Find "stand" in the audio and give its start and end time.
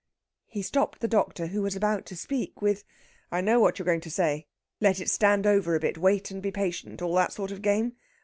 5.11-5.45